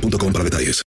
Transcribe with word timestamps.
boostmobile.com 0.00 0.32
para 0.32 0.44
detalles. 0.44 0.82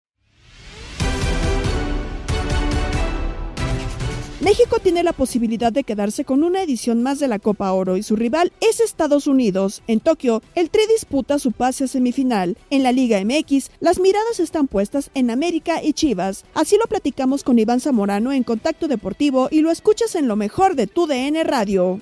México 4.39 4.79
tiene 4.81 5.03
la 5.03 5.13
posibilidad 5.13 5.73
de 5.73 5.83
quedarse 5.83 6.25
con 6.25 6.45
una 6.45 6.63
edición 6.63 7.03
más 7.03 7.19
de 7.19 7.27
la 7.27 7.39
Copa 7.39 7.73
Oro 7.73 7.97
y 7.97 8.03
su 8.03 8.17
rival 8.17 8.53
es 8.61 8.81
Estados 8.81 9.27
Unidos. 9.27 9.83
En 9.89 9.99
Tokio, 9.99 10.43
el 10.55 10.71
Tri 10.71 10.83
disputa 10.87 11.39
su 11.39 11.53
pase 11.53 11.85
a 11.85 11.89
semifinal. 11.89 12.57
En 12.71 12.83
la 12.83 12.93
Liga 12.93 13.19
MX, 13.25 13.71
las 13.81 13.99
miradas 13.99 14.39
están 14.39 14.69
puestas 14.69 15.11
en 15.15 15.31
América 15.31 15.83
y 15.83 15.95
Chivas. 15.95 16.45
Así 16.55 16.77
lo 16.77 16.85
platicamos 16.85 17.43
con 17.43 17.59
Iván 17.59 17.81
Zamorano 17.81 18.31
en 18.31 18.45
Contacto 18.45 18.89
Deportivo 18.89 19.49
y 19.51 19.63
lo 19.63 19.71
escuchas 19.71 20.15
en 20.15 20.29
lo 20.29 20.37
mejor 20.37 20.77
de 20.77 20.87
tu 20.87 21.07
DN 21.07 21.43
Radio. 21.43 22.01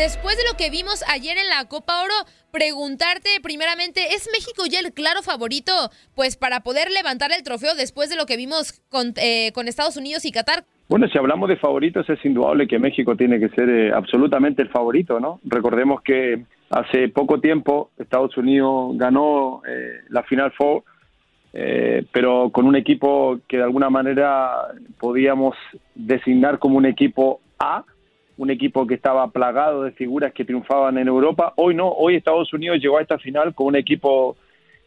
Después 0.00 0.34
de 0.38 0.44
lo 0.44 0.56
que 0.56 0.70
vimos 0.70 1.04
ayer 1.08 1.36
en 1.36 1.50
la 1.50 1.66
Copa 1.66 2.02
Oro, 2.02 2.14
preguntarte 2.52 3.28
primeramente, 3.42 4.14
¿es 4.14 4.28
México 4.32 4.64
ya 4.70 4.80
el 4.80 4.92
claro 4.92 5.22
favorito 5.22 5.72
pues 6.14 6.36
para 6.36 6.60
poder 6.60 6.90
levantar 6.90 7.30
el 7.32 7.42
trofeo 7.42 7.74
después 7.74 8.10
de 8.10 8.16
lo 8.16 8.26
que 8.26 8.36
vimos 8.36 8.82
con, 8.88 9.14
eh, 9.16 9.52
con 9.52 9.68
Estados 9.68 9.96
Unidos 9.96 10.24
y 10.24 10.32
Qatar? 10.32 10.64
Bueno, 10.90 11.06
si 11.06 11.16
hablamos 11.18 11.48
de 11.48 11.56
favoritos, 11.56 12.10
es 12.10 12.24
indudable 12.24 12.66
que 12.66 12.80
México 12.80 13.16
tiene 13.16 13.38
que 13.38 13.48
ser 13.50 13.68
eh, 13.68 13.92
absolutamente 13.92 14.60
el 14.60 14.70
favorito, 14.70 15.20
¿no? 15.20 15.38
Recordemos 15.44 16.02
que 16.02 16.44
hace 16.68 17.08
poco 17.08 17.40
tiempo 17.40 17.90
Estados 17.96 18.36
Unidos 18.36 18.98
ganó 18.98 19.62
eh, 19.68 20.00
la 20.08 20.24
Final 20.24 20.50
Four, 20.50 20.82
eh, 21.52 22.04
pero 22.10 22.50
con 22.50 22.66
un 22.66 22.74
equipo 22.74 23.38
que 23.46 23.58
de 23.58 23.62
alguna 23.62 23.88
manera 23.88 24.68
podíamos 24.98 25.54
designar 25.94 26.58
como 26.58 26.76
un 26.76 26.86
equipo 26.86 27.40
A, 27.60 27.84
un 28.40 28.48
equipo 28.50 28.86
que 28.86 28.94
estaba 28.94 29.28
plagado 29.28 29.82
de 29.82 29.92
figuras 29.92 30.32
que 30.32 30.46
triunfaban 30.46 30.96
en 30.96 31.08
Europa. 31.08 31.52
Hoy 31.56 31.74
no, 31.74 31.88
hoy 31.90 32.16
Estados 32.16 32.50
Unidos 32.54 32.78
llegó 32.80 32.96
a 32.96 33.02
esta 33.02 33.18
final 33.18 33.54
con 33.54 33.66
un 33.66 33.76
equipo, 33.76 34.34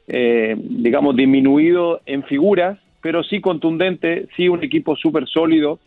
eh, 0.07 0.55
digamos, 0.57 1.15
disminuido 1.15 2.01
en 2.07 2.23
figuras, 2.23 2.79
pero 2.99 3.21
sí 3.23 3.41
contundente, 3.41 4.27
sí 4.35 4.49
un 4.49 4.63
equipo 4.63 4.95
súper 4.95 5.27
sólido, 5.27 5.77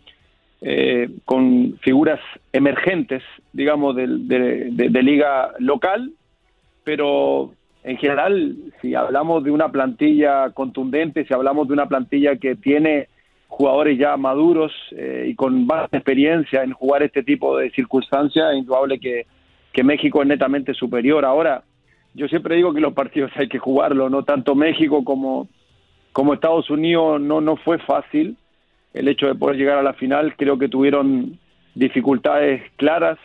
eh, 0.63 1.09
con 1.25 1.77
figuras 1.83 2.21
emergentes, 2.53 3.25
digamos, 3.53 3.97
de, 3.97 4.07
de- 4.07 5.03
liga 5.03 5.51
local, 5.59 6.13
pero 6.85 7.53
en 7.83 7.97
general, 7.97 8.55
si 8.81 8.95
hablamos 8.95 9.43
de 9.43 9.51
una 9.51 9.73
plantilla 9.73 10.51
contundente, 10.51 11.25
si 11.25 11.35
hablamos 11.35 11.67
de 11.67 11.73
una 11.75 11.87
plantilla 11.89 12.37
que 12.37 12.55
tiene 12.55 13.09
jugadores 13.57 13.97
ya 13.99 14.17
maduros 14.19 14.71
eh, 14.91 15.29
y 15.31 15.35
con 15.35 15.67
más 15.67 15.89
experiencia 15.91 16.63
en 16.63 16.73
jugar 16.73 17.03
este 17.03 17.23
tipo 17.23 17.57
de 17.57 17.71
circunstancias, 17.71 18.53
es 18.53 18.59
indudable 18.59 18.99
que, 19.01 19.27
que 19.73 19.83
México 19.83 20.21
es 20.21 20.29
netamente 20.29 20.75
superior. 20.75 21.25
Ahora, 21.25 21.63
yo 22.13 22.29
siempre 22.29 22.57
digo 22.57 22.75
que 22.75 22.83
los 22.83 22.93
partidos 22.93 23.31
hay 23.35 23.49
que 23.49 23.59
jugarlo, 23.59 24.11
no 24.11 24.25
tanto 24.25 24.55
México 24.55 25.03
como, 25.05 25.49
como 26.13 26.35
Estados 26.35 26.69
Unidos 26.69 27.19
no, 27.19 27.41
no 27.41 27.57
fue 27.57 27.79
fácil 27.79 28.37
el 28.93 29.09
hecho 29.09 29.27
de 29.27 29.35
poder 29.35 29.57
llegar 29.57 29.79
a 29.79 29.83
la 29.83 29.95
final, 29.95 30.35
creo 30.37 30.59
que 30.59 30.69
tuvieron 30.69 31.39
dificultades 31.75 32.63
claras 32.77 33.19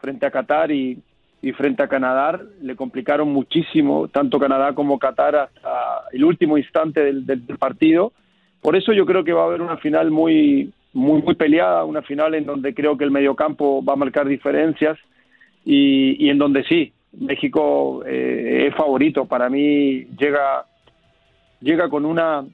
frente 0.00 0.24
a 0.24 0.30
Qatar 0.30 0.70
y, 0.70 0.98
y 1.42 1.52
frente 1.52 1.82
a 1.82 1.88
Canadá, 1.88 2.40
le 2.62 2.76
complicaron 2.76 3.28
muchísimo, 3.28 4.08
tanto 4.08 4.38
Canadá 4.38 4.72
como 4.74 4.98
Qatar, 4.98 5.36
hasta 5.36 5.70
el 6.12 6.24
último 6.24 6.56
instante 6.56 7.00
del- 7.04 7.26
del 7.26 7.42
partido. 7.58 8.12
Por 8.66 8.74
eso 8.74 8.92
yo 8.92 9.06
creo 9.06 9.22
que 9.22 9.32
va 9.32 9.42
a 9.42 9.46
haber 9.46 9.62
una 9.62 9.76
final 9.76 10.10
muy, 10.10 10.72
muy, 10.92 11.22
muy 11.22 11.36
peleada, 11.36 11.84
una 11.84 12.02
final 12.02 12.34
en 12.34 12.46
donde 12.46 12.74
creo 12.74 12.98
que 12.98 13.04
el 13.04 13.12
mediocampo 13.12 13.80
va 13.84 13.92
a 13.92 14.02
marcar 14.04 14.26
diferencias 14.26 14.98
y, 15.64 16.28
en 16.28 16.36
donde 16.36 16.64
sí, 16.64 16.92
México 17.12 18.02
eh, 18.04 18.66
es 18.66 18.74
favorito. 18.74 19.26
Para 19.26 19.48
mí 19.48 20.06
llega, 20.18 20.66
llega 21.60 21.88
con 21.88 22.04
una 22.04 22.44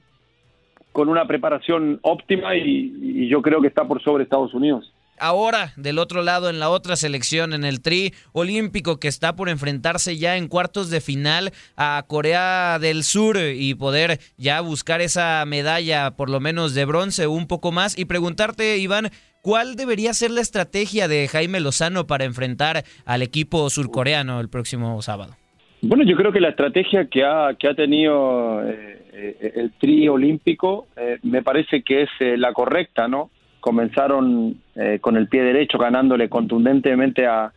con 0.91 1.09
una 1.09 1.25
preparación 1.25 1.97
óptima 2.03 2.55
y 2.55 3.27
yo 3.27 3.41
creo 3.41 3.59
que 3.59 3.69
está 3.69 3.87
por 3.87 3.99
sobre 4.03 4.25
Estados 4.25 4.53
Unidos. 4.53 4.92
Ahora, 5.19 5.73
del 5.77 5.99
otro 5.99 6.21
lado, 6.21 6.49
en 6.49 6.59
la 6.59 6.69
otra 6.69 6.95
selección, 6.95 7.53
en 7.53 7.63
el 7.63 7.81
tri 7.81 8.13
olímpico 8.31 8.99
que 8.99 9.07
está 9.07 9.35
por 9.35 9.49
enfrentarse 9.49 10.17
ya 10.17 10.37
en 10.37 10.47
cuartos 10.47 10.89
de 10.89 11.01
final 11.01 11.51
a 11.77 12.03
Corea 12.07 12.79
del 12.79 13.03
Sur 13.03 13.37
y 13.37 13.75
poder 13.75 14.19
ya 14.37 14.61
buscar 14.61 15.01
esa 15.01 15.43
medalla, 15.45 16.11
por 16.11 16.29
lo 16.29 16.39
menos 16.39 16.73
de 16.73 16.85
bronce, 16.85 17.27
un 17.27 17.47
poco 17.47 17.71
más. 17.71 17.97
Y 17.97 18.05
preguntarte, 18.05 18.77
Iván, 18.77 19.09
¿cuál 19.41 19.75
debería 19.75 20.13
ser 20.13 20.31
la 20.31 20.41
estrategia 20.41 21.07
de 21.07 21.27
Jaime 21.27 21.59
Lozano 21.59 22.07
para 22.07 22.25
enfrentar 22.25 22.83
al 23.05 23.21
equipo 23.21 23.69
surcoreano 23.69 24.39
el 24.39 24.49
próximo 24.49 25.01
sábado? 25.01 25.35
Bueno, 25.81 26.05
yo 26.05 26.15
creo 26.15 26.31
que 26.31 26.39
la 26.39 26.49
estrategia 26.49 27.07
que 27.07 27.25
ha, 27.25 27.53
que 27.59 27.67
ha 27.67 27.75
tenido 27.75 28.63
eh, 28.65 29.03
eh, 29.15 29.51
el 29.55 29.71
tri 29.73 30.07
olímpico 30.07 30.87
eh, 30.97 31.19
me 31.21 31.43
parece 31.43 31.83
que 31.83 32.03
es 32.03 32.09
eh, 32.19 32.35
la 32.35 32.51
correcta, 32.51 33.07
¿no? 33.07 33.29
Comenzaron 33.63 34.57
eh, 34.75 34.97
con 34.99 35.15
el 35.15 35.29
pie 35.29 35.41
derecho 35.41 35.77
ganándole 35.77 36.27
contundentemente 36.27 37.25
a, 37.25 37.49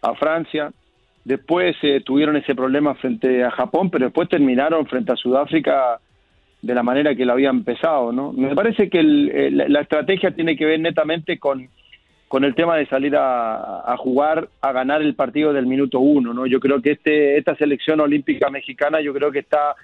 a 0.00 0.14
Francia, 0.14 0.72
después 1.22 1.76
eh, 1.82 2.00
tuvieron 2.02 2.34
ese 2.36 2.54
problema 2.54 2.94
frente 2.94 3.44
a 3.44 3.50
Japón, 3.50 3.90
pero 3.90 4.06
después 4.06 4.26
terminaron 4.30 4.86
frente 4.86 5.12
a 5.12 5.16
Sudáfrica 5.16 6.00
de 6.62 6.74
la 6.74 6.82
manera 6.82 7.14
que 7.14 7.26
lo 7.26 7.34
había 7.34 7.50
empezado, 7.50 8.10
¿no? 8.10 8.32
Me 8.32 8.54
parece 8.54 8.88
que 8.88 9.00
el- 9.00 9.30
eh, 9.34 9.50
la, 9.50 9.80
estrategia 9.82 10.30
tiene 10.30 10.56
que 10.56 10.64
ver 10.64 10.80
netamente 10.80 11.38
con 11.38 11.68
con 12.26 12.44
el 12.44 12.54
tema 12.54 12.76
de 12.76 12.86
salir 12.86 13.16
a, 13.16 13.80
a, 13.92 13.96
jugar, 13.98 14.48
a 14.62 14.70
ganar 14.72 15.02
el 15.02 15.14
partido 15.14 15.52
del 15.52 15.66
minuto 15.66 15.98
uno, 16.00 16.32
¿no? 16.32 16.46
Yo 16.46 16.58
creo 16.60 16.80
que 16.80 16.92
este, 16.92 17.36
esta 17.36 17.54
selección 17.56 18.00
olímpica 18.00 18.48
mexicana, 18.50 19.00
yo 19.02 19.12
creo 19.12 19.30
que 19.32 19.40
está, 19.40 19.74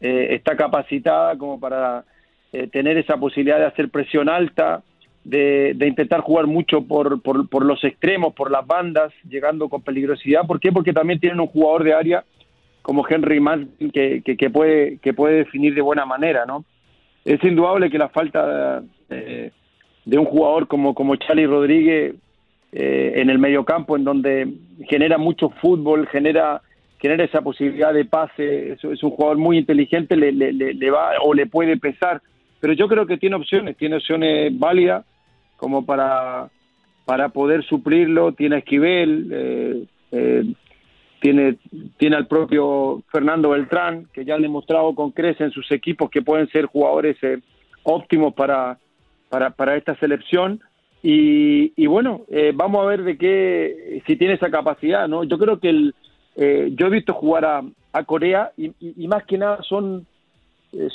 eh, 0.00 0.28
está 0.30 0.56
capacitada 0.56 1.36
como 1.36 1.58
para 1.58 2.04
eh, 2.52 2.68
tener 2.68 2.96
esa 2.98 3.16
posibilidad 3.16 3.58
de 3.58 3.66
hacer 3.66 3.88
presión 3.90 4.28
alta, 4.28 4.80
de, 5.28 5.86
intentar 5.86 6.20
jugar 6.20 6.46
mucho 6.46 6.82
por, 6.82 7.20
por, 7.22 7.48
por, 7.48 7.64
los 7.64 7.82
extremos, 7.84 8.34
por 8.34 8.50
las 8.50 8.66
bandas, 8.66 9.12
llegando 9.28 9.68
con 9.68 9.82
peligrosidad. 9.82 10.46
¿Por 10.46 10.60
qué? 10.60 10.72
Porque 10.72 10.92
también 10.92 11.20
tienen 11.20 11.40
un 11.40 11.48
jugador 11.48 11.84
de 11.84 11.94
área 11.94 12.24
como 12.82 13.06
Henry 13.06 13.38
Martin 13.40 13.90
que, 13.90 14.22
que, 14.24 14.36
que 14.36 14.50
puede, 14.50 14.98
que 14.98 15.12
puede 15.12 15.36
definir 15.36 15.74
de 15.74 15.82
buena 15.82 16.06
manera, 16.06 16.46
¿no? 16.46 16.64
Es 17.24 17.42
indudable 17.44 17.90
que 17.90 17.98
la 17.98 18.08
falta... 18.08 18.82
Eh, 19.10 19.50
de 20.08 20.18
un 20.18 20.24
jugador 20.24 20.68
como, 20.68 20.94
como 20.94 21.16
Charlie 21.16 21.46
Rodríguez 21.46 22.14
eh, 22.72 23.12
en 23.16 23.28
el 23.28 23.38
mediocampo, 23.38 23.94
en 23.94 24.04
donde 24.04 24.48
genera 24.88 25.18
mucho 25.18 25.50
fútbol, 25.50 26.06
genera, 26.08 26.62
genera 26.98 27.24
esa 27.24 27.42
posibilidad 27.42 27.92
de 27.92 28.06
pase, 28.06 28.72
es, 28.72 28.84
es 28.84 29.02
un 29.02 29.10
jugador 29.10 29.36
muy 29.36 29.58
inteligente, 29.58 30.16
le, 30.16 30.32
le, 30.32 30.52
le, 30.52 30.90
va 30.90 31.10
o 31.22 31.34
le 31.34 31.44
puede 31.46 31.76
pesar, 31.76 32.22
pero 32.58 32.72
yo 32.72 32.88
creo 32.88 33.04
que 33.06 33.18
tiene 33.18 33.36
opciones, 33.36 33.76
tiene 33.76 33.96
opciones 33.96 34.58
válidas 34.58 35.04
como 35.58 35.84
para, 35.84 36.48
para 37.04 37.28
poder 37.28 37.64
suplirlo, 37.64 38.32
tiene 38.32 38.56
a 38.56 38.58
Esquivel, 38.60 39.28
eh, 39.30 39.84
eh, 40.12 40.44
tiene, 41.20 41.56
tiene 41.98 42.16
al 42.16 42.26
propio 42.26 43.02
Fernando 43.10 43.50
Beltrán, 43.50 44.06
que 44.12 44.24
ya 44.24 44.36
ha 44.36 44.38
demostrado 44.38 44.94
con 44.94 45.10
crece 45.10 45.44
en 45.44 45.50
sus 45.50 45.70
equipos 45.72 46.10
que 46.10 46.22
pueden 46.22 46.48
ser 46.48 46.66
jugadores 46.66 47.16
eh, 47.22 47.40
óptimos 47.82 48.32
para 48.34 48.78
para, 49.28 49.50
para 49.50 49.76
esta 49.76 49.94
selección. 49.96 50.60
Y, 51.02 51.86
bueno, 51.86 52.22
vamos 52.54 52.82
a 52.82 52.88
ver 52.88 53.04
de 53.04 53.16
qué, 53.16 54.02
si 54.06 54.16
tiene 54.16 54.34
esa 54.34 54.50
capacidad, 54.50 55.06
¿no? 55.06 55.22
Yo 55.22 55.38
creo 55.38 55.60
que 55.60 55.68
el, 55.68 55.94
yo 56.76 56.86
he 56.86 56.90
visto 56.90 57.12
jugar 57.14 57.44
a, 57.44 57.62
a 57.92 58.04
Corea 58.04 58.52
y, 58.56 58.72
y, 58.80 59.06
más 59.06 59.24
que 59.24 59.38
nada 59.38 59.62
son, 59.62 60.06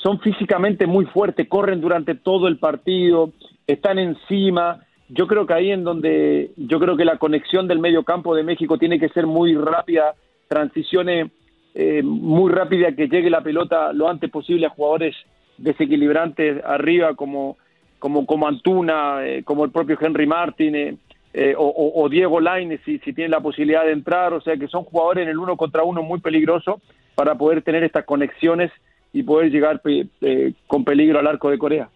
son 0.01 0.19
físicamente 0.19 0.87
muy 0.87 1.05
fuertes, 1.05 1.47
corren 1.47 1.79
durante 1.79 2.15
todo 2.15 2.47
el 2.47 2.57
partido, 2.57 3.31
están 3.67 3.99
encima. 3.99 4.85
Yo 5.09 5.27
creo 5.27 5.45
que 5.45 5.53
ahí 5.53 5.71
en 5.71 5.83
donde, 5.83 6.51
yo 6.57 6.79
creo 6.79 6.97
que 6.97 7.05
la 7.05 7.17
conexión 7.17 7.67
del 7.67 7.79
medio 7.79 8.03
campo 8.03 8.35
de 8.35 8.43
México 8.43 8.77
tiene 8.77 8.99
que 8.99 9.09
ser 9.09 9.27
muy 9.27 9.55
rápida, 9.55 10.15
transiciones 10.47 11.31
eh, 11.75 12.01
muy 12.03 12.51
rápidas, 12.51 12.95
que 12.95 13.07
llegue 13.07 13.29
la 13.29 13.41
pelota 13.41 13.93
lo 13.93 14.09
antes 14.09 14.29
posible 14.29 14.65
a 14.65 14.69
jugadores 14.69 15.15
desequilibrantes 15.57 16.63
arriba 16.63 17.15
como 17.15 17.57
como, 18.03 18.25
como 18.25 18.49
Antuna, 18.49 19.25
eh, 19.25 19.43
como 19.45 19.63
el 19.63 19.71
propio 19.71 19.97
Henry 19.97 20.27
Martin 20.27 20.75
eh, 20.75 20.97
eh, 21.33 21.55
o, 21.57 22.09
Diego 22.09 22.41
Lainez, 22.41 22.81
si, 22.83 22.99
si 22.99 23.13
tiene 23.13 23.29
la 23.29 23.39
posibilidad 23.39 23.85
de 23.85 23.93
entrar, 23.93 24.33
o 24.33 24.41
sea 24.41 24.57
que 24.57 24.67
son 24.67 24.83
jugadores 24.83 25.23
en 25.23 25.29
el 25.29 25.37
uno 25.37 25.55
contra 25.55 25.83
uno 25.83 26.03
muy 26.03 26.19
peligrosos 26.19 26.81
para 27.15 27.35
poder 27.35 27.61
tener 27.61 27.81
estas 27.81 28.03
conexiones 28.03 28.71
y 29.13 29.23
poder 29.23 29.51
llegar 29.51 29.81
con 30.67 30.83
peligro 30.83 31.19
al 31.19 31.27
arco 31.27 31.49
de 31.49 31.57
Corea. 31.57 31.89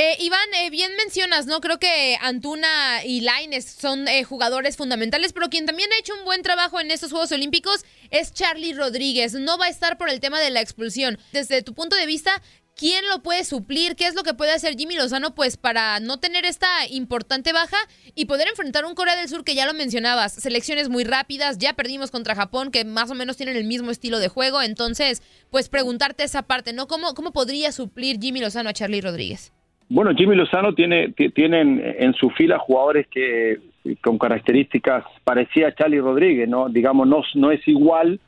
Eh, 0.00 0.16
Iván, 0.20 0.48
eh, 0.54 0.70
bien 0.70 0.94
mencionas, 0.94 1.46
¿no? 1.46 1.60
Creo 1.60 1.80
que 1.80 2.16
Antuna 2.20 3.04
y 3.04 3.20
Laines 3.20 3.64
son 3.64 4.06
eh, 4.06 4.22
jugadores 4.22 4.76
fundamentales, 4.76 5.32
pero 5.32 5.50
quien 5.50 5.66
también 5.66 5.90
ha 5.92 5.98
hecho 5.98 6.14
un 6.14 6.24
buen 6.24 6.42
trabajo 6.42 6.78
en 6.78 6.92
estos 6.92 7.10
Juegos 7.10 7.32
Olímpicos 7.32 7.84
es 8.10 8.32
Charlie 8.32 8.74
Rodríguez. 8.74 9.34
No 9.34 9.58
va 9.58 9.64
a 9.64 9.70
estar 9.70 9.98
por 9.98 10.08
el 10.08 10.20
tema 10.20 10.38
de 10.38 10.50
la 10.50 10.60
expulsión. 10.60 11.18
Desde 11.32 11.62
tu 11.62 11.74
punto 11.74 11.96
de 11.96 12.06
vista, 12.06 12.40
¿quién 12.76 13.08
lo 13.08 13.24
puede 13.24 13.44
suplir? 13.44 13.96
¿Qué 13.96 14.06
es 14.06 14.14
lo 14.14 14.22
que 14.22 14.34
puede 14.34 14.52
hacer 14.52 14.76
Jimmy 14.76 14.94
Lozano 14.94 15.34
pues 15.34 15.56
para 15.56 15.98
no 15.98 16.20
tener 16.20 16.44
esta 16.44 16.68
importante 16.90 17.52
baja 17.52 17.78
y 18.14 18.26
poder 18.26 18.46
enfrentar 18.46 18.84
un 18.84 18.94
Corea 18.94 19.16
del 19.16 19.28
Sur 19.28 19.42
que 19.42 19.56
ya 19.56 19.66
lo 19.66 19.74
mencionabas, 19.74 20.32
selecciones 20.32 20.88
muy 20.88 21.02
rápidas, 21.02 21.58
ya 21.58 21.72
perdimos 21.72 22.12
contra 22.12 22.36
Japón 22.36 22.70
que 22.70 22.84
más 22.84 23.10
o 23.10 23.16
menos 23.16 23.36
tienen 23.36 23.56
el 23.56 23.64
mismo 23.64 23.90
estilo 23.90 24.20
de 24.20 24.28
juego, 24.28 24.62
entonces 24.62 25.22
pues 25.50 25.68
preguntarte 25.68 26.22
esa 26.22 26.42
parte, 26.42 26.72
¿no? 26.72 26.86
¿Cómo, 26.86 27.14
cómo 27.14 27.32
podría 27.32 27.72
suplir 27.72 28.20
Jimmy 28.20 28.38
Lozano 28.38 28.70
a 28.70 28.72
Charlie 28.72 29.00
Rodríguez? 29.00 29.50
Bueno, 29.90 30.10
Jimmy 30.14 30.36
Lozano 30.36 30.74
tiene 30.74 31.12
tienen 31.34 31.82
en 31.82 32.12
su 32.12 32.28
fila 32.30 32.58
jugadores 32.58 33.06
que 33.08 33.58
con 34.02 34.18
características 34.18 35.04
parecidas 35.24 35.72
a 35.72 35.76
Charlie 35.76 36.00
Rodríguez, 36.00 36.48
¿no? 36.48 36.68
Digamos, 36.68 37.08
no, 37.08 37.22
no 37.34 37.50
es 37.50 37.66
igual, 37.66 38.20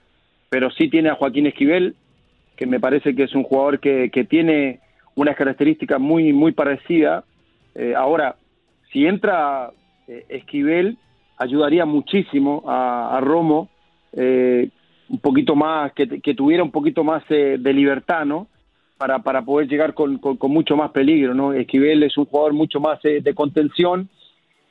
pero 0.48 0.70
sí 0.70 0.88
tiene 0.88 1.10
a 1.10 1.16
Joaquín 1.16 1.46
Esquivel, 1.46 1.94
que 2.56 2.66
me 2.66 2.80
parece 2.80 3.14
que 3.14 3.24
es 3.24 3.34
un 3.34 3.42
jugador 3.42 3.78
que, 3.78 4.10
que 4.10 4.24
tiene 4.24 4.80
unas 5.14 5.36
características 5.36 6.00
muy, 6.00 6.32
muy 6.32 6.52
parecidas. 6.52 7.24
Eh, 7.74 7.94
ahora, 7.94 8.36
si 8.90 9.06
entra 9.06 9.70
eh, 10.08 10.24
Esquivel, 10.30 10.96
ayudaría 11.36 11.84
muchísimo 11.84 12.64
a, 12.66 13.18
Romo, 13.22 13.68
eh, 14.12 14.70
un 15.10 15.18
poquito 15.18 15.54
más, 15.54 15.92
que, 15.92 16.20
que, 16.20 16.34
tuviera 16.34 16.62
un 16.62 16.70
poquito 16.70 17.04
más 17.04 17.22
de 17.28 17.72
libertad, 17.72 18.24
¿no? 18.24 18.46
Para, 19.00 19.20
para 19.20 19.40
poder 19.40 19.66
llegar 19.66 19.94
con, 19.94 20.18
con, 20.18 20.50
mucho 20.50 20.76
más 20.76 20.90
peligro, 20.90 21.32
¿no? 21.32 21.54
Esquivel 21.54 22.02
es 22.02 22.18
un 22.18 22.26
jugador 22.26 22.52
mucho 22.52 22.80
más 22.80 23.00
de 23.02 23.34
contención, 23.34 24.10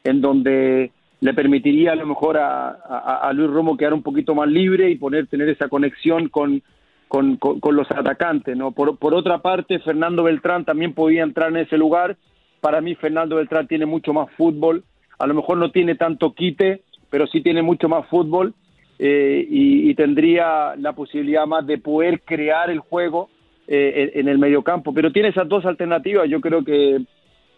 en 0.03 0.21
donde 0.21 0.91
le 1.21 1.33
permitiría 1.33 1.91
a 1.91 1.95
lo 1.95 2.05
mejor 2.05 2.37
a, 2.37 2.69
a, 2.69 3.33
Luis 3.33 3.49
Romo 3.49 3.75
quedar 3.75 3.93
un 3.93 4.03
poquito 4.03 4.33
más 4.33 4.47
libre 4.47 4.89
y 4.89 4.97
poder 4.97 5.27
tener 5.27 5.49
esa 5.49 5.67
conexión 5.67 6.29
con, 6.29 6.61
con, 7.07 7.35
con, 7.37 7.59
con 7.59 7.75
los 7.75 7.89
atacantes. 7.91 8.55
¿no? 8.55 8.71
Por, 8.71 8.97
por, 8.97 9.13
otra 9.13 9.39
parte, 9.39 9.79
Fernando 9.79 10.23
Beltrán 10.23 10.63
también 10.63 10.93
podía 10.93 11.23
entrar 11.23 11.49
en 11.49 11.57
ese 11.57 11.77
lugar. 11.77 12.15
Para 12.61 12.79
mí, 12.81 12.95
Fernando 12.95 13.35
Beltrán 13.35 13.67
tiene 13.67 13.85
mucho 13.85 14.13
más 14.13 14.29
fútbol. 14.37 14.83
A 15.17 15.27
lo 15.27 15.33
mejor 15.33 15.57
no 15.57 15.71
tiene 15.71 15.95
tanto 15.95 16.33
quite, 16.33 16.83
pero 17.09 17.27
sí 17.27 17.41
tiene 17.41 17.61
mucho 17.61 17.89
más 17.89 18.07
fútbol 18.07 18.53
eh, 18.97 19.45
y, 19.49 19.89
y, 19.89 19.95
tendría 19.95 20.75
la 20.77 20.93
posibilidad 20.93 21.45
más 21.45 21.65
de 21.65 21.77
poder 21.77 22.21
crear 22.21 22.69
el 22.69 22.79
juego 22.79 23.29
eh, 23.71 24.13
en, 24.15 24.27
el 24.27 24.39
mediocampo. 24.39 24.95
Pero 24.95 25.11
tiene 25.11 25.29
esas 25.29 25.47
dos 25.47 25.63
alternativas. 25.63 26.27
Yo 26.27 26.41
creo 26.41 26.63
que 26.65 27.01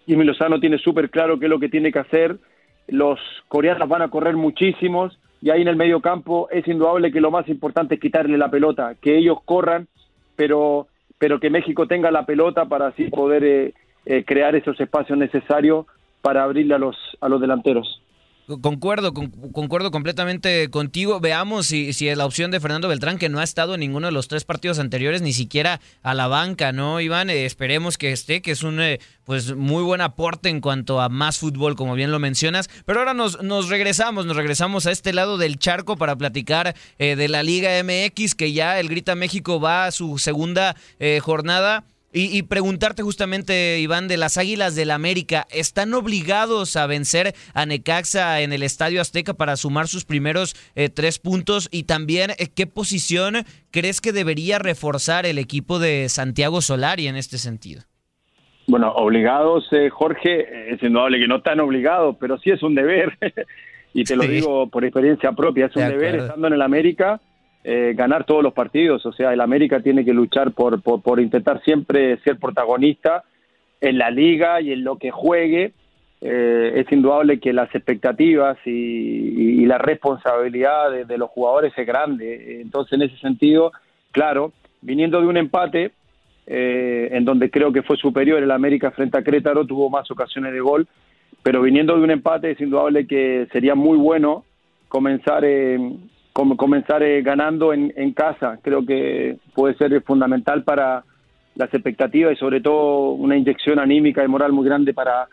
Jimmy 0.05 0.25
Lozano 0.25 0.59
tiene 0.59 0.77
súper 0.77 1.09
claro 1.09 1.39
qué 1.39 1.45
es 1.45 1.49
lo 1.49 1.59
que 1.59 1.69
tiene 1.69 1.89
que 1.89 1.99
hacer. 1.99 2.37
Los 2.89 3.17
coreanos 3.47 3.87
van 3.87 4.01
a 4.01 4.09
correr 4.09 4.35
muchísimos 4.35 5.17
y 5.41 5.51
ahí 5.51 5.61
en 5.61 5.69
el 5.69 5.77
medio 5.77 6.01
campo 6.01 6.49
es 6.51 6.67
indudable 6.67 7.13
que 7.13 7.21
lo 7.21 7.31
más 7.31 7.47
importante 7.47 7.95
es 7.95 8.01
quitarle 8.01 8.37
la 8.37 8.51
pelota, 8.51 8.95
que 9.01 9.17
ellos 9.17 9.37
corran, 9.45 9.87
pero, 10.35 10.87
pero 11.17 11.39
que 11.39 11.49
México 11.49 11.87
tenga 11.87 12.11
la 12.11 12.25
pelota 12.25 12.65
para 12.65 12.87
así 12.87 13.05
poder 13.05 13.45
eh, 13.45 13.73
eh, 14.05 14.25
crear 14.25 14.53
esos 14.53 14.77
espacios 14.81 15.17
necesarios 15.17 15.85
para 16.21 16.43
abrirle 16.43 16.75
a 16.75 16.77
los, 16.77 16.97
a 17.21 17.29
los 17.29 17.39
delanteros. 17.39 18.00
Concuerdo, 18.59 19.13
con, 19.13 19.29
concuerdo 19.29 19.91
completamente 19.91 20.69
contigo. 20.69 21.19
Veamos 21.19 21.67
si, 21.67 21.93
si 21.93 22.07
es 22.07 22.17
la 22.17 22.25
opción 22.25 22.51
de 22.51 22.59
Fernando 22.59 22.87
Beltrán, 22.87 23.17
que 23.17 23.29
no 23.29 23.39
ha 23.39 23.43
estado 23.43 23.75
en 23.75 23.79
ninguno 23.79 24.07
de 24.07 24.11
los 24.11 24.27
tres 24.27 24.43
partidos 24.43 24.79
anteriores, 24.79 25.21
ni 25.21 25.33
siquiera 25.33 25.79
a 26.01 26.13
la 26.13 26.27
banca, 26.27 26.71
¿no, 26.71 26.99
Iván? 26.99 27.29
Eh, 27.29 27.45
esperemos 27.45 27.97
que 27.97 28.11
esté, 28.11 28.41
que 28.41 28.51
es 28.51 28.63
un 28.63 28.81
eh, 28.81 28.99
pues 29.23 29.55
muy 29.55 29.83
buen 29.83 30.01
aporte 30.01 30.49
en 30.49 30.61
cuanto 30.61 30.99
a 30.99 31.09
más 31.09 31.37
fútbol, 31.37 31.75
como 31.75 31.95
bien 31.95 32.11
lo 32.11 32.19
mencionas. 32.19 32.69
Pero 32.85 32.99
ahora 32.99 33.13
nos, 33.13 33.41
nos 33.43 33.69
regresamos, 33.69 34.25
nos 34.25 34.35
regresamos 34.35 34.85
a 34.85 34.91
este 34.91 35.13
lado 35.13 35.37
del 35.37 35.59
charco 35.59 35.95
para 35.95 36.15
platicar 36.15 36.75
eh, 36.97 37.15
de 37.15 37.27
la 37.29 37.43
Liga 37.43 37.71
MX, 37.83 38.35
que 38.35 38.51
ya 38.53 38.79
el 38.79 38.89
Grita 38.89 39.15
México 39.15 39.59
va 39.59 39.85
a 39.85 39.91
su 39.91 40.17
segunda 40.17 40.75
jornada. 41.21 41.83
Y, 42.13 42.37
y, 42.37 42.43
preguntarte 42.43 43.03
justamente, 43.03 43.79
Iván, 43.79 44.09
de 44.09 44.17
las 44.17 44.37
Águilas 44.37 44.75
del 44.75 44.89
la 44.89 44.95
América, 44.95 45.47
¿están 45.49 45.93
obligados 45.93 46.75
a 46.75 46.85
vencer 46.85 47.33
a 47.53 47.65
Necaxa 47.65 48.41
en 48.41 48.51
el 48.51 48.63
Estadio 48.63 48.99
Azteca 48.99 49.33
para 49.33 49.55
sumar 49.55 49.87
sus 49.87 50.03
primeros 50.03 50.55
eh, 50.75 50.89
tres 50.89 51.19
puntos? 51.19 51.69
Y 51.71 51.83
también, 51.83 52.31
eh, 52.31 52.47
¿qué 52.53 52.67
posición 52.67 53.45
crees 53.71 54.01
que 54.01 54.11
debería 54.11 54.59
reforzar 54.59 55.25
el 55.25 55.37
equipo 55.37 55.79
de 55.79 56.09
Santiago 56.09 56.59
Solari 56.59 57.07
en 57.07 57.15
este 57.15 57.37
sentido? 57.37 57.83
Bueno, 58.67 58.91
obligados, 58.91 59.65
eh, 59.71 59.89
Jorge, 59.89 60.73
es 60.73 60.83
indudable 60.83 61.17
que 61.17 61.27
no 61.27 61.37
están 61.37 61.61
obligados, 61.61 62.17
pero 62.19 62.37
sí 62.39 62.49
es 62.49 62.61
un 62.61 62.75
deber. 62.75 63.17
y 63.93 64.03
te 64.03 64.15
sí. 64.15 64.19
lo 64.19 64.23
digo 64.23 64.69
por 64.69 64.83
experiencia 64.83 65.31
propia, 65.31 65.67
es 65.67 65.75
un 65.77 65.83
de 65.83 65.89
deber 65.91 66.15
estando 66.15 66.47
en 66.47 66.53
el 66.53 66.61
América 66.61 67.21
eh, 67.63 67.93
ganar 67.95 68.25
todos 68.25 68.43
los 68.43 68.53
partidos. 68.53 69.05
O 69.05 69.13
sea, 69.13 69.33
el 69.33 69.41
América 69.41 69.79
tiene 69.79 70.05
que 70.05 70.13
luchar 70.13 70.51
por, 70.51 70.81
por, 70.81 71.19
intentar 71.19 71.61
siempre 71.63 72.17
ser 72.19 72.37
protagonista 72.37 73.23
en 73.79 73.97
la 73.97 74.09
liga 74.09 74.61
y 74.61 74.71
en 74.71 74.83
lo 74.83 74.97
que 74.97 75.11
juegue. 75.11 75.73
Eh, 76.21 76.73
es 76.75 76.91
indudable 76.91 77.39
que 77.39 77.51
las 77.51 77.73
expectativas 77.73 78.57
y, 78.65 78.69
y, 78.69 79.65
la 79.65 79.79
responsabilidad 79.79 80.91
de, 80.91 81.05
de, 81.05 81.17
los 81.17 81.31
jugadores 81.31 81.73
es 81.75 81.87
grande. 81.87 82.61
Entonces, 82.61 82.93
en 82.93 83.01
ese 83.01 83.17
sentido, 83.17 83.71
claro, 84.11 84.53
viniendo 84.81 85.19
de 85.19 85.27
un 85.27 85.37
empate, 85.37 85.91
eh, 86.47 87.09
en 87.11 87.23
donde 87.23 87.49
creo 87.49 87.71
que 87.71 87.83
fue 87.83 87.97
superior 87.97 88.41
el 88.41 88.51
América 88.51 88.91
frente 88.91 89.17
a 89.17 89.23
Crétaro, 89.23 89.65
tuvo 89.65 89.89
más 89.89 90.09
ocasiones 90.09 90.51
de 90.51 90.59
gol, 90.59 90.87
pero 91.43 91.61
viniendo 91.61 91.95
de 91.95 92.03
un 92.03 92.11
empate 92.11 92.51
es 92.51 92.59
indudable 92.59 93.07
que 93.07 93.47
sería 93.51 93.75
muy 93.75 93.97
bueno 93.97 94.43
comenzar 94.89 95.45
en 95.45 96.09
comenzar 96.33 97.03
eh, 97.03 97.21
ganando 97.21 97.73
en, 97.73 97.93
en, 97.95 98.13
casa. 98.13 98.59
Creo 98.61 98.85
que 98.85 99.37
puede 99.53 99.75
ser 99.75 100.01
fundamental 100.03 100.63
para 100.63 101.03
las 101.55 101.73
expectativas 101.73 102.33
y 102.33 102.37
sobre 102.37 102.61
todo 102.61 103.11
una 103.11 103.35
inyección 103.35 103.79
anímica 103.79 104.23
y 104.23 104.27
moral 104.27 104.51
muy 104.51 104.65
grande 104.65 104.93
para, 104.93 105.27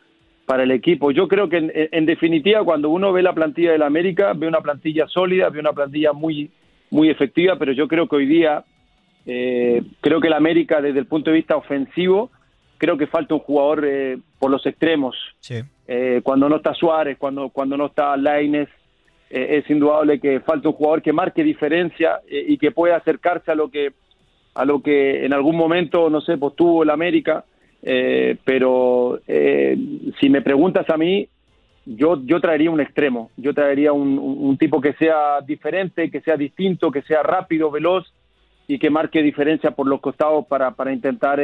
para 0.47 0.64
el 0.64 0.71
equipo. 0.71 1.11
Yo 1.11 1.28
creo 1.28 1.49
que 1.49 1.59
en, 1.59 1.73
en, 1.75 2.07
definitiva 2.07 2.64
cuando 2.64 2.90
uno 2.90 3.12
ve 3.12 3.23
la 3.23 3.33
plantilla 3.33 3.73
del 3.73 3.83
América, 3.83 4.33
ve 4.35 4.49
una 4.49 4.61
plantilla 4.61 5.07
sólida, 5.07 5.50
ve 5.50 5.61
una 5.61 5.73
plantilla 5.73 6.12
muy, 6.12 6.50
muy 6.90 7.11
efectiva, 7.11 7.57
pero 7.59 7.73
yo 7.73 7.87
creo 7.87 8.09
que 8.09 8.17
hoy 8.17 8.26
día, 8.26 8.64
eh, 9.26 9.83
creo 10.00 10.21
que 10.21 10.28
el 10.28 10.33
América 10.33 10.81
desde 10.81 10.99
el 10.99 11.07
punto 11.07 11.31
de 11.31 11.37
vista 11.37 11.57
ofensivo, 11.57 12.31
creo 12.78 12.97
que 12.97 13.07
falta 13.07 13.35
un 13.35 13.40
jugador 13.40 13.85
eh, 13.85 14.19
por 14.38 14.50
los 14.50 14.64
extremos. 14.67 15.17
Eh, 15.87 16.21
cuando 16.23 16.49
no 16.49 16.57
está 16.57 16.75
Suárez, 16.75 17.19
cuando, 17.19 17.50
cuando 17.50 17.76
no 17.76 17.87
está 17.87 18.17
Laines, 18.17 18.69
eh, 19.31 19.59
es 19.59 19.71
indudable 19.71 20.21
que 20.21 20.41
falta 20.41 20.69
un 20.69 20.75
jugador 20.75 21.03
que 21.03 21.13
marque 21.13 21.45
diferencia 21.45 22.21
eh, 22.29 22.45
y 22.49 22.59
que 22.59 22.71
pueda 22.71 22.97
acercarse 22.97 23.51
a 23.51 23.55
lo 23.55 23.71
que 23.71 23.93
a 24.55 24.65
lo 24.65 24.83
que 24.83 25.25
en 25.25 25.33
algún 25.33 25.57
momento, 25.57 26.11
no 26.11 26.21
sé, 26.21 26.37
pues 26.37 26.57
tuvo 26.57 26.83
el 26.83 26.91
América, 26.91 27.45
eh, 27.81 28.37
pero 28.43 29.21
si 29.27 30.29
me 30.29 30.43
preguntas 30.43 30.91
a 30.91 30.97
mí, 30.97 31.29
yo, 31.87 32.21
yo 32.25 32.41
traería 32.41 32.69
un 32.69 32.81
extremo, 32.81 33.31
yo 33.37 33.55
traería 33.55 33.93
un, 33.93 34.19
un, 34.19 34.59
tipo 34.59 34.81
que 34.81 34.95
sea 34.95 35.41
diferente, 35.47 36.11
que 36.11 36.21
sea 36.23 36.37
distinto, 36.37 36.91
que 36.91 37.03
sea 37.03 37.23
rápido, 37.23 37.71
veloz 37.71 38.13
y 38.67 38.81
que 38.81 38.91
marque 38.91 39.23
diferencia 39.23 39.71
por 39.71 39.87
los 39.87 40.01
costados 40.01 40.45
para, 40.47 40.73
para 40.73 40.93
intentar 40.93 41.39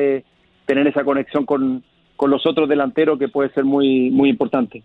tener 0.66 0.86
esa 0.88 1.04
conexión 1.04 1.46
con, 1.46 1.84
con 2.16 2.30
los 2.30 2.44
otros 2.46 2.68
delanteros 2.68 3.16
que 3.16 3.28
puede 3.28 3.50
ser 3.50 3.64
muy, 3.64 4.10
muy 4.10 4.28
importante. 4.28 4.82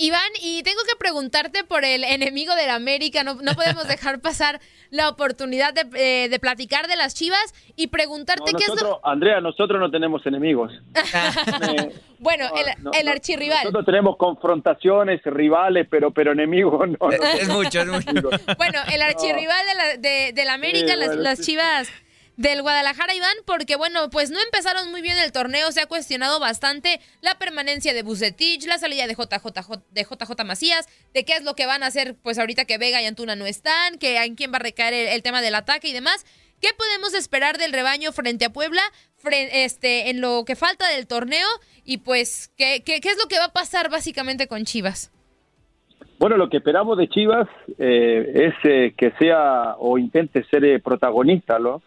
Iván, 0.00 0.30
y 0.40 0.62
tengo 0.62 0.80
que 0.88 0.96
preguntarte 0.96 1.64
por 1.64 1.84
el 1.84 2.04
enemigo 2.04 2.54
de 2.54 2.68
la 2.68 2.76
América. 2.76 3.24
No, 3.24 3.34
no 3.34 3.54
podemos 3.54 3.86
dejar 3.88 4.20
pasar 4.20 4.60
la 4.90 5.08
oportunidad 5.08 5.74
de, 5.74 5.86
eh, 5.96 6.28
de, 6.28 6.38
platicar 6.38 6.86
de 6.86 6.94
las 6.94 7.14
chivas 7.14 7.52
y 7.74 7.88
preguntarte 7.88 8.52
qué 8.56 8.64
es 8.64 8.80
lo... 8.80 9.04
Andrea, 9.04 9.40
nosotros 9.40 9.80
no 9.80 9.90
tenemos 9.90 10.24
enemigos. 10.24 10.72
bueno, 12.20 12.46
el, 12.56 12.94
el 13.00 13.08
archirrival. 13.08 13.58
Nosotros 13.64 13.86
tenemos 13.86 14.16
confrontaciones, 14.16 15.20
rivales, 15.24 15.88
pero, 15.90 16.12
pero 16.12 16.30
enemigos 16.30 16.88
no. 16.88 17.10
es 17.10 17.48
mucho, 17.48 17.80
es 17.80 17.86
mucho. 17.88 18.30
Bueno, 18.56 18.78
el 18.92 19.02
archirrival 19.02 19.66
de 19.66 19.74
la, 19.74 19.96
de, 19.96 20.32
de 20.32 20.44
la 20.44 20.54
América, 20.54 20.94
las, 20.94 21.16
las 21.16 21.40
chivas 21.40 21.90
del 22.38 22.62
Guadalajara, 22.62 23.16
Iván, 23.16 23.34
porque 23.44 23.74
bueno, 23.74 24.10
pues 24.10 24.30
no 24.30 24.38
empezaron 24.40 24.92
muy 24.92 25.02
bien 25.02 25.18
el 25.18 25.32
torneo, 25.32 25.72
se 25.72 25.80
ha 25.80 25.86
cuestionado 25.86 26.38
bastante 26.38 27.00
la 27.20 27.36
permanencia 27.36 27.92
de 27.92 28.04
Bucetich, 28.04 28.64
la 28.66 28.78
salida 28.78 29.08
de 29.08 29.14
JJ, 29.14 29.44
de 29.90 30.04
JJ 30.04 30.44
Macías, 30.46 30.86
de 31.12 31.24
qué 31.24 31.32
es 31.32 31.42
lo 31.42 31.54
que 31.54 31.66
van 31.66 31.82
a 31.82 31.86
hacer 31.86 32.14
pues 32.22 32.38
ahorita 32.38 32.64
que 32.64 32.78
Vega 32.78 33.02
y 33.02 33.06
Antuna 33.06 33.34
no 33.34 33.44
están, 33.44 33.98
que 33.98 34.22
en 34.22 34.36
quién 34.36 34.52
va 34.52 34.56
a 34.56 34.60
recaer 34.60 34.94
el, 34.94 35.22
tema 35.24 35.42
del 35.42 35.56
ataque 35.56 35.88
y 35.88 35.92
demás. 35.92 36.24
¿Qué 36.60 36.68
podemos 36.78 37.12
esperar 37.12 37.58
del 37.58 37.72
rebaño 37.72 38.12
frente 38.12 38.44
a 38.44 38.52
Puebla 38.52 38.82
este, 39.52 40.08
en 40.08 40.20
lo 40.20 40.44
que 40.44 40.54
falta 40.54 40.88
del 40.88 41.08
torneo? 41.08 41.46
Y 41.84 41.98
pues, 41.98 42.52
¿qué, 42.56 42.84
qué, 42.86 43.00
qué 43.00 43.08
es 43.10 43.18
lo 43.20 43.28
que 43.28 43.38
va 43.38 43.46
a 43.46 43.52
pasar 43.52 43.90
básicamente 43.90 44.46
con 44.46 44.64
Chivas? 44.64 45.10
Bueno, 46.20 46.36
lo 46.36 46.48
que 46.48 46.58
esperamos 46.58 46.96
de 46.98 47.08
Chivas 47.08 47.48
eh, 47.78 48.32
es 48.32 48.54
eh, 48.62 48.94
que 48.96 49.10
sea 49.18 49.74
o 49.78 49.98
intente 49.98 50.44
ser 50.44 50.64
eh, 50.64 50.78
protagonista, 50.78 51.58
¿no? 51.58 51.82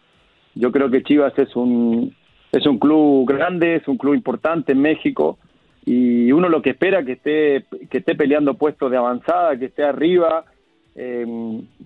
Yo 0.54 0.70
creo 0.70 0.90
que 0.90 1.02
Chivas 1.02 1.36
es 1.38 1.54
un, 1.56 2.14
es 2.52 2.66
un 2.66 2.78
club 2.78 3.26
grande, 3.26 3.76
es 3.76 3.88
un 3.88 3.96
club 3.96 4.14
importante 4.14 4.72
en 4.72 4.80
México 4.80 5.38
y 5.84 6.30
uno 6.30 6.48
lo 6.48 6.62
que 6.62 6.70
espera 6.70 7.04
que 7.04 7.12
esté, 7.12 7.64
que 7.90 7.98
esté 7.98 8.14
peleando 8.14 8.54
puestos 8.54 8.90
de 8.90 8.96
avanzada, 8.96 9.56
que 9.58 9.66
esté 9.66 9.82
arriba, 9.82 10.44
eh, 10.94 11.26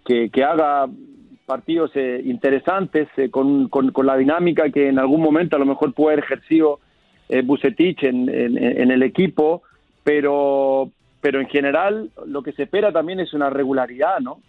que, 0.05 0.29
que, 0.31 0.45
haga 0.45 0.87
partidos 1.47 1.93
eh, 1.95 2.21
interesantes 2.25 3.09
eh, 3.17 3.31
con, 3.31 3.69
con, 3.69 3.93
con, 3.93 4.05
la 4.05 4.17
dinámica 4.17 4.69
que 4.71 4.89
en 4.89 4.99
algún 4.99 5.23
momento 5.23 5.57
a 5.57 5.59
lo 5.59 5.65
mejor 5.65 5.95
puede 5.95 6.15
haber 6.15 6.25
ejercido 6.25 6.81
eh, 7.29 7.43
Bucetich 7.43 8.03
en, 8.03 8.29
en, 8.29 8.59
en, 8.59 8.91
el 8.91 9.03
equipo, 9.03 9.63
pero, 10.05 10.91
pero 11.21 11.41
en 11.41 11.49
general 11.49 12.11
lo 12.27 12.43
que 12.43 12.53
se 12.53 12.65
espera 12.65 12.93
también 12.93 13.21
es 13.21 13.33
una 13.33 13.49
regularidad, 13.49 14.21
¿no? 14.21 14.41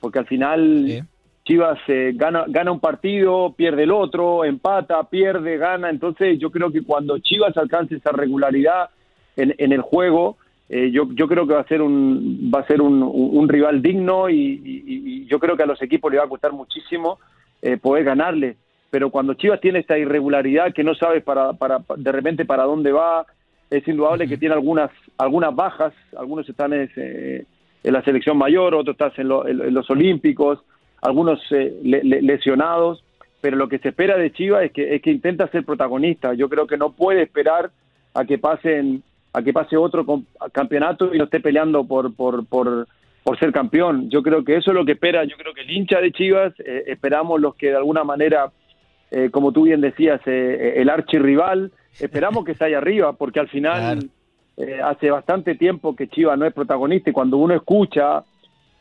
Porque 0.00 0.18
al 0.18 0.26
final... 0.26 1.06
Chivas 1.46 1.78
eh, 1.86 2.12
gana, 2.16 2.44
gana 2.48 2.72
un 2.72 2.80
partido, 2.80 3.54
pierde 3.56 3.84
el 3.84 3.92
otro, 3.92 4.44
empata, 4.44 5.02
pierde, 5.04 5.56
gana. 5.56 5.90
Entonces 5.90 6.40
yo 6.40 6.50
creo 6.50 6.72
que 6.72 6.82
cuando 6.82 7.20
Chivas 7.20 7.56
alcance 7.56 7.94
esa 7.94 8.10
regularidad 8.10 8.90
en, 9.36 9.54
en 9.56 9.72
el 9.72 9.80
juego, 9.80 10.36
eh, 10.68 10.90
yo, 10.90 11.08
yo 11.12 11.28
creo 11.28 11.46
que 11.46 11.54
va 11.54 11.60
a 11.60 11.68
ser 11.68 11.82
un, 11.82 12.50
va 12.52 12.60
a 12.60 12.66
ser 12.66 12.82
un, 12.82 13.00
un 13.00 13.48
rival 13.48 13.80
digno 13.80 14.28
y, 14.28 14.60
y, 14.64 15.26
yo 15.26 15.38
creo 15.38 15.56
que 15.56 15.62
a 15.62 15.66
los 15.66 15.80
equipos 15.80 16.10
le 16.10 16.18
va 16.18 16.24
a 16.24 16.28
costar 16.28 16.52
muchísimo 16.52 17.20
eh, 17.62 17.76
poder 17.76 18.02
ganarle. 18.02 18.56
Pero 18.90 19.10
cuando 19.10 19.34
Chivas 19.34 19.60
tiene 19.60 19.78
esta 19.78 19.96
irregularidad 19.96 20.74
que 20.74 20.82
no 20.82 20.96
sabe 20.96 21.20
para, 21.20 21.52
para, 21.52 21.78
de 21.96 22.10
repente 22.10 22.44
para 22.44 22.64
dónde 22.64 22.90
va, 22.90 23.24
es 23.70 23.86
indudable 23.86 24.26
que 24.26 24.36
tiene 24.36 24.54
algunas, 24.54 24.90
algunas 25.16 25.54
bajas, 25.54 25.92
algunos 26.16 26.48
están 26.48 26.72
en, 26.72 26.90
en 26.96 27.92
la 27.92 28.02
selección 28.02 28.36
mayor, 28.36 28.74
otros 28.74 28.94
están 28.98 29.12
en, 29.16 29.60
en 29.60 29.74
los 29.74 29.88
Olímpicos 29.90 30.58
algunos 31.06 31.40
eh, 31.52 31.72
lesionados, 31.82 33.04
pero 33.40 33.56
lo 33.56 33.68
que 33.68 33.78
se 33.78 33.90
espera 33.90 34.16
de 34.16 34.32
Chivas 34.32 34.64
es 34.64 34.72
que, 34.72 34.96
es 34.96 35.02
que 35.02 35.12
intenta 35.12 35.46
ser 35.48 35.64
protagonista. 35.64 36.34
Yo 36.34 36.48
creo 36.48 36.66
que 36.66 36.76
no 36.76 36.92
puede 36.92 37.22
esperar 37.22 37.70
a 38.12 38.24
que 38.24 38.38
pasen 38.38 39.02
a 39.32 39.42
que 39.42 39.52
pase 39.52 39.76
otro 39.76 40.06
campeonato 40.50 41.14
y 41.14 41.18
no 41.18 41.24
esté 41.24 41.40
peleando 41.40 41.84
por, 41.84 42.14
por, 42.16 42.46
por, 42.46 42.88
por 43.22 43.38
ser 43.38 43.52
campeón. 43.52 44.08
Yo 44.08 44.22
creo 44.22 44.42
que 44.42 44.56
eso 44.56 44.70
es 44.70 44.74
lo 44.74 44.86
que 44.86 44.92
espera, 44.92 45.24
yo 45.24 45.36
creo 45.36 45.52
que 45.52 45.60
el 45.60 45.70
hincha 45.70 46.00
de 46.00 46.10
Chivas, 46.10 46.54
eh, 46.58 46.84
esperamos 46.86 47.38
los 47.38 47.54
que 47.54 47.68
de 47.68 47.76
alguna 47.76 48.02
manera, 48.02 48.50
eh, 49.10 49.28
como 49.30 49.52
tú 49.52 49.64
bien 49.64 49.82
decías, 49.82 50.22
el 50.26 50.88
archirrival, 50.88 51.70
esperamos 52.00 52.46
que 52.46 52.52
esté 52.52 52.64
ahí 52.64 52.74
arriba, 52.74 53.12
porque 53.12 53.40
al 53.40 53.48
final 53.48 54.10
hace 54.82 55.10
bastante 55.10 55.54
tiempo 55.54 55.94
que 55.94 56.08
Chivas 56.08 56.38
no 56.38 56.46
es 56.46 56.54
protagonista 56.54 57.10
y 57.10 57.12
cuando 57.12 57.36
uno 57.36 57.54
escucha 57.54 58.24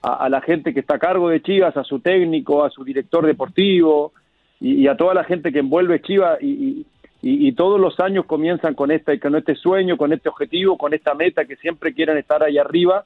a, 0.05 0.29
la 0.29 0.41
gente 0.41 0.73
que 0.73 0.81
está 0.81 0.95
a 0.95 0.99
cargo 0.99 1.29
de 1.29 1.41
Chivas, 1.41 1.75
a 1.75 1.83
su 1.83 1.99
técnico, 1.99 2.63
a 2.63 2.69
su 2.69 2.83
director 2.83 3.25
deportivo 3.25 4.13
y, 4.59 4.87
a 4.87 4.95
toda 4.95 5.15
la 5.15 5.23
gente 5.23 5.51
que 5.51 5.59
envuelve 5.59 6.01
Chivas 6.01 6.37
y, 6.41 6.85
todos 7.53 7.79
los 7.79 7.99
años 7.99 8.25
comienzan 8.25 8.75
con, 8.75 8.91
esta, 8.91 9.17
con 9.17 9.35
este 9.35 9.55
sueño, 9.55 9.97
con 9.97 10.13
este 10.13 10.29
objetivo, 10.29 10.77
con 10.77 10.93
esta 10.93 11.15
meta 11.15 11.45
que 11.45 11.55
siempre 11.55 11.93
quieren 11.93 12.17
estar 12.17 12.43
ahí 12.43 12.57
arriba, 12.59 13.05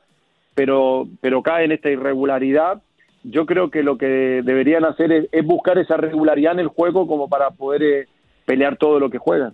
pero, 0.55 1.07
pero 1.21 1.41
cae 1.41 1.65
en 1.65 1.71
esta 1.71 1.89
irregularidad. 1.89 2.81
Yo 3.23 3.45
creo 3.45 3.69
que 3.69 3.81
lo 3.81 3.97
que 3.97 4.41
deberían 4.43 4.83
hacer 4.83 5.29
es, 5.31 5.45
buscar 5.45 5.77
esa 5.77 5.95
regularidad 5.95 6.53
en 6.53 6.59
el 6.59 6.67
juego 6.67 7.07
como 7.07 7.29
para 7.29 7.51
poder 7.51 7.83
eh, 7.83 8.07
pelear 8.45 8.75
todo 8.75 8.99
lo 8.99 9.09
que 9.09 9.19
juegan. 9.19 9.53